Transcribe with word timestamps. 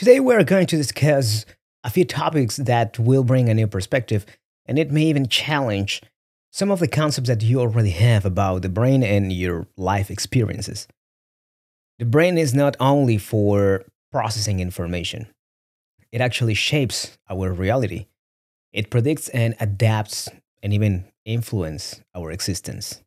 Today, 0.00 0.18
we're 0.18 0.44
going 0.44 0.66
to 0.68 0.78
discuss 0.78 1.44
a 1.84 1.90
few 1.90 2.06
topics 2.06 2.56
that 2.56 2.98
will 2.98 3.22
bring 3.22 3.50
a 3.50 3.54
new 3.54 3.66
perspective, 3.66 4.24
and 4.64 4.78
it 4.78 4.90
may 4.90 5.02
even 5.02 5.28
challenge 5.28 6.00
some 6.50 6.70
of 6.70 6.78
the 6.80 6.88
concepts 6.88 7.28
that 7.28 7.42
you 7.42 7.60
already 7.60 7.90
have 7.90 8.24
about 8.24 8.62
the 8.62 8.70
brain 8.70 9.02
and 9.02 9.30
your 9.30 9.66
life 9.76 10.10
experiences. 10.10 10.88
The 11.98 12.06
brain 12.06 12.38
is 12.38 12.54
not 12.54 12.78
only 12.80 13.18
for 13.18 13.84
processing 14.10 14.58
information, 14.58 15.26
it 16.12 16.22
actually 16.22 16.54
shapes 16.54 17.18
our 17.28 17.52
reality. 17.52 18.06
It 18.72 18.88
predicts 18.88 19.28
and 19.28 19.54
adapts 19.60 20.30
and 20.62 20.72
even 20.72 21.12
influence 21.26 22.00
our 22.14 22.30
existence. 22.30 23.02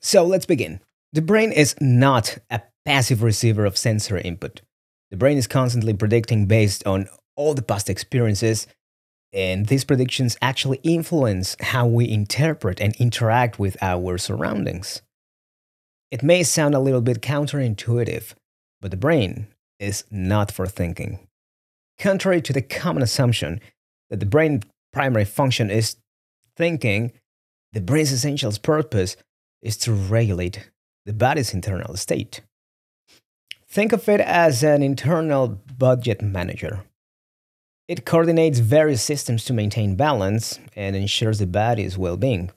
So 0.00 0.24
let's 0.24 0.46
begin. 0.46 0.80
The 1.12 1.22
brain 1.22 1.52
is 1.52 1.76
not 1.80 2.38
a 2.50 2.62
passive 2.84 3.22
receiver 3.22 3.64
of 3.64 3.78
sensory 3.78 4.22
input. 4.22 4.62
The 5.10 5.16
brain 5.16 5.38
is 5.38 5.46
constantly 5.46 5.94
predicting 5.94 6.46
based 6.46 6.86
on 6.86 7.08
all 7.36 7.54
the 7.54 7.62
past 7.62 7.88
experiences, 7.88 8.66
and 9.32 9.66
these 9.66 9.84
predictions 9.84 10.36
actually 10.42 10.80
influence 10.82 11.56
how 11.60 11.86
we 11.86 12.08
interpret 12.08 12.80
and 12.80 12.94
interact 12.96 13.58
with 13.58 13.76
our 13.82 14.18
surroundings. 14.18 15.02
It 16.10 16.22
may 16.22 16.42
sound 16.42 16.74
a 16.74 16.80
little 16.80 17.00
bit 17.02 17.20
counterintuitive, 17.20 18.34
but 18.80 18.90
the 18.90 18.96
brain 18.96 19.48
is 19.78 20.04
not 20.10 20.50
for 20.50 20.66
thinking. 20.66 21.18
Contrary 21.98 22.40
to 22.42 22.52
the 22.52 22.62
common 22.62 23.02
assumption 23.02 23.60
that 24.10 24.20
the 24.20 24.26
brain's 24.26 24.64
primary 24.92 25.24
function 25.24 25.70
is 25.70 25.96
thinking, 26.56 27.12
the 27.72 27.80
brain's 27.80 28.12
essential 28.12 28.52
purpose 28.62 29.16
is 29.62 29.76
to 29.76 29.92
regulate 29.92 30.70
the 31.04 31.12
body's 31.12 31.52
internal 31.52 31.96
state. 31.96 32.40
Think 33.70 33.92
of 33.92 34.08
it 34.08 34.20
as 34.20 34.62
an 34.62 34.82
internal 34.82 35.60
budget 35.76 36.22
manager. 36.22 36.84
It 37.86 38.06
coordinates 38.06 38.60
various 38.60 39.02
systems 39.02 39.44
to 39.44 39.52
maintain 39.52 39.94
balance 39.94 40.58
and 40.74 40.96
ensures 40.96 41.38
the 41.38 41.46
body's 41.46 41.98
well 41.98 42.16
being. 42.16 42.50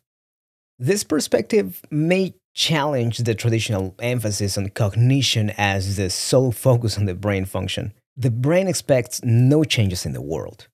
This 0.80 1.04
perspective 1.04 1.82
may 1.92 2.36
challenge 2.54 3.20
the 3.20 3.36
traditional 3.36 3.94
emphasis 4.00 4.58
on 4.58 4.70
cognition 4.70 5.52
as 5.58 5.98
the 5.98 6.10
sole 6.10 6.52
focus 6.52 6.98
on 6.98 7.06
the 7.06 7.14
brain 7.14 7.46
function. 7.46 7.94
The 8.16 8.32
brain 8.32 8.68
expects 8.68 9.24
no 9.24 9.64
changes 9.64 10.06
in 10.06 10.14
the 10.14 10.22
world. 10.22 10.68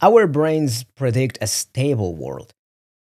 Our 0.00 0.26
brains 0.26 0.84
predict 0.84 1.38
a 1.40 1.46
stable 1.46 2.14
world, 2.14 2.52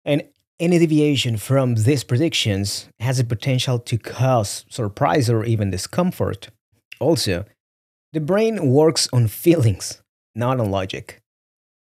and 0.04 0.24
any 0.60 0.80
deviation 0.80 1.38
from 1.38 1.76
these 1.76 2.04
predictions 2.04 2.90
has 3.00 3.18
the 3.18 3.24
potential 3.24 3.78
to 3.80 3.98
cause 3.98 4.66
surprise 4.70 5.30
or 5.30 5.44
even 5.44 5.70
discomfort. 5.70 6.50
Also, 7.00 7.46
the 8.14 8.22
brain 8.22 8.72
works 8.72 9.10
on 9.12 9.28
feelings, 9.28 10.02
not 10.36 10.60
on 10.60 10.72
logic. 10.72 11.22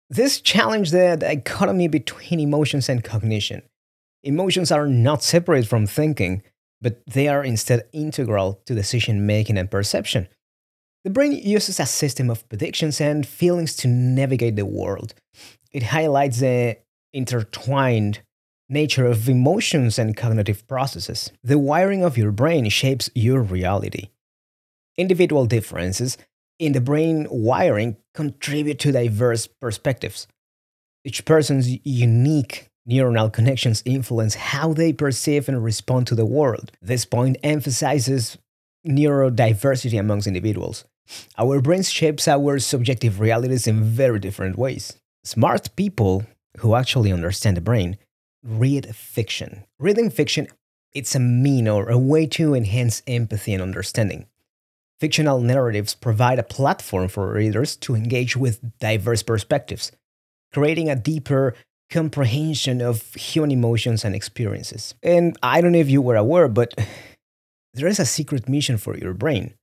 This 0.10 0.42
challenges 0.42 0.92
the 0.92 1.18
dichotomy 1.20 1.88
between 1.88 2.40
emotions 2.40 2.90
and 2.90 3.04
cognition. 3.04 3.64
Emotions 4.24 4.72
are 4.72 4.88
not 4.88 5.24
separate 5.24 5.66
from 5.66 5.88
thinking, 5.88 6.44
but 6.82 7.02
they 7.08 7.28
are 7.28 7.44
instead 7.44 7.88
integral 7.94 8.62
to 8.66 8.76
decision 8.76 9.26
making 9.26 9.58
and 9.58 9.72
perception. 9.72 10.28
The 11.04 11.10
brain 11.10 11.32
uses 11.32 11.80
a 11.80 11.86
system 11.86 12.30
of 12.30 12.48
predictions 12.50 13.02
and 13.02 13.26
feelings 13.26 13.76
to 13.78 13.88
navigate 13.88 14.56
the 14.56 14.66
world. 14.66 15.16
It 15.72 15.84
highlights 15.84 16.40
the 16.40 16.78
intertwined 17.14 18.22
nature 18.70 19.06
of 19.06 19.28
emotions 19.28 19.98
and 19.98 20.16
cognitive 20.16 20.68
processes. 20.68 21.32
The 21.44 21.58
wiring 21.58 22.04
of 22.04 22.18
your 22.18 22.32
brain 22.32 22.70
shapes 22.70 23.10
your 23.16 23.42
reality. 23.42 24.10
Individual 25.02 25.48
differences 25.48 26.16
in 26.60 26.74
the 26.74 26.80
brain 26.80 27.26
wiring 27.32 27.98
contribute 28.14 28.78
to 28.78 28.92
diverse 28.92 29.48
perspectives. 29.48 30.28
Each 31.04 31.26
person's 31.26 31.68
unique 31.84 32.70
neuronal 32.88 33.34
connections 33.34 33.82
influence 33.84 34.36
how 34.36 34.74
they 34.74 34.94
perceive 34.94 35.50
and 35.50 35.64
respond 35.64 36.06
to 36.06 36.14
the 36.14 36.32
world. 36.38 36.72
This 36.84 37.04
point 37.04 37.38
emphasizes 37.42 38.38
neurodiversity 38.88 40.00
amongst 40.00 40.28
individuals. 40.28 40.86
Our 41.36 41.62
brains 41.62 41.90
shapes 41.90 42.28
our 42.28 42.60
subjective 42.60 43.20
realities 43.20 43.66
in 43.66 43.84
very 43.84 44.20
different 44.20 44.56
ways. 44.56 44.94
Smart 45.24 45.76
people 45.76 46.28
who 46.60 46.76
actually 46.76 47.12
understand 47.12 47.58
the 47.58 47.62
brain 47.62 47.98
read 48.44 48.96
fiction. 48.96 49.64
Reading 49.80 50.12
fiction 50.12 50.48
it's 50.94 51.16
a 51.16 51.20
mean 51.20 51.68
or 51.68 51.90
a 51.90 51.98
way 51.98 52.28
to 52.28 52.54
enhance 52.54 53.02
empathy 53.08 53.54
and 53.56 53.64
understanding. 53.64 54.28
Fictional 55.02 55.42
narratives 55.42 55.96
provide 55.96 56.38
a 56.38 56.44
platform 56.44 57.08
for 57.08 57.34
readers 57.34 57.76
to 57.78 57.96
engage 57.96 58.38
with 58.38 58.62
diverse 58.78 59.24
perspectives, 59.24 59.92
creating 60.54 60.92
a 60.92 60.96
deeper 60.96 61.56
comprehension 61.90 62.84
of 62.84 63.12
human 63.16 63.50
emotions 63.50 64.06
and 64.06 64.14
experiences. 64.14 64.94
And 65.02 65.36
I 65.42 65.60
don't 65.60 65.72
know 65.72 65.80
if 65.80 65.90
you 65.90 66.04
were 66.04 66.18
aware, 66.18 66.48
but 66.48 66.76
there 67.74 67.88
is 67.88 68.00
a 68.00 68.06
secret 68.06 68.48
mission 68.48 68.78
for 68.78 68.96
your 68.96 69.16
brain. 69.16 69.56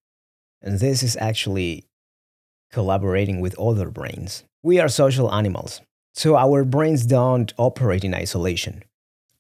And 0.61 0.81
this 0.81 1.05
is 1.05 1.17
actually 1.21 1.85
collaborating 2.73 3.41
with 3.41 3.57
other 3.61 3.91
brains. 3.91 4.43
We 4.65 4.81
are 4.81 4.89
social 4.89 5.33
animals, 5.33 5.81
so 6.15 6.35
our 6.35 6.65
brains 6.65 7.07
don't 7.07 7.55
operate 7.59 8.03
in 8.03 8.13
isolation. 8.13 8.83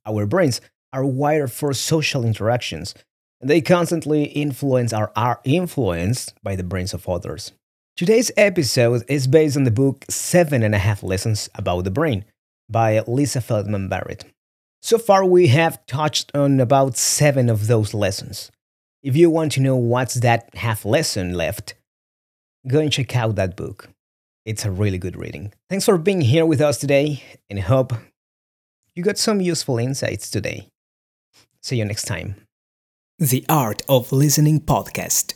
Our 0.07 0.27
brains 0.27 0.61
are 0.93 1.05
wired 1.05 1.51
for 1.51 1.75
social 1.75 2.25
interactions 2.25 2.95
they 3.41 3.61
constantly 3.61 4.25
influence 4.25 4.93
or 4.93 5.13
are 5.17 5.41
influenced 5.45 6.35
by 6.43 6.57
the 6.57 6.65
brains 6.65 6.95
of 6.95 7.09
others. 7.09 7.53
Today's 7.97 8.31
episode 8.37 9.03
is 9.09 9.27
based 9.27 9.57
on 9.57 9.65
the 9.65 9.71
book 9.71 10.05
Seven 10.09 10.63
and 10.63 10.75
a 10.75 10.79
Half 10.79 11.03
Lessons 11.03 11.49
About 11.55 11.85
the 11.85 11.91
Brain 11.91 12.25
by 12.69 13.01
Lisa 13.07 13.41
Feldman 13.41 13.89
Barrett. 13.89 14.25
So 14.83 14.99
far, 14.99 15.25
we 15.25 15.49
have 15.49 15.85
touched 15.87 16.31
on 16.35 16.61
about 16.61 16.97
seven 16.97 17.49
of 17.49 17.67
those 17.67 17.95
lessons. 17.95 18.51
If 19.03 19.17
you 19.17 19.31
want 19.31 19.53
to 19.53 19.61
know 19.61 19.77
what's 19.77 20.15
that 20.15 20.55
half 20.55 20.85
lesson 20.85 21.35
left, 21.35 21.75
go 22.67 22.81
and 22.81 22.93
check 22.93 23.17
out 23.17 23.37
that 23.37 23.57
book. 23.57 23.89
It's 24.45 24.65
a 24.65 24.71
really 24.71 24.99
good 24.99 25.17
reading. 25.17 25.53
Thanks 25.69 25.85
for 25.85 25.99
being 25.99 26.21
here 26.21 26.47
with 26.47 26.61
us 26.61 26.79
today, 26.79 27.23
and 27.51 27.59
hope 27.59 27.93
you 28.95 29.03
got 29.03 29.19
some 29.19 29.41
useful 29.41 29.79
insights 29.79 30.31
today. 30.31 30.69
See 31.63 31.77
you 31.77 31.85
next 31.85 32.05
time. 32.05 32.37
The 33.21 33.45
Art 33.49 33.83
of 33.89 34.13
Listening 34.13 34.61
podcast. 34.61 35.33